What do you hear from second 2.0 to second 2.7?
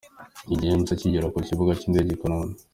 i Kanombe.